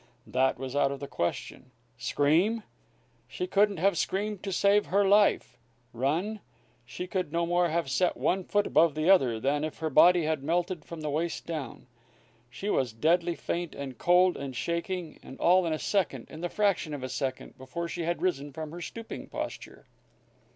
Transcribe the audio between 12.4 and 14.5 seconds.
She was deadly faint and cold